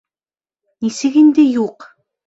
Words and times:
—Нисек 0.87 1.21
инде 1.25 1.49
юҡ? 1.49 1.91